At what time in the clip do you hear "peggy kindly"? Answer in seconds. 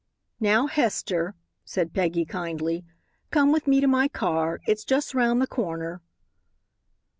1.93-2.83